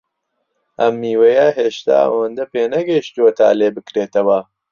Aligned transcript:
ئەم 0.79 0.93
میوەیە 1.01 1.47
هێشتا 1.57 1.97
ئەوەندە 2.09 2.45
پێنەگەیشتووە 2.53 3.31
تا 3.37 3.47
لێبکرێتەوە. 3.59 4.39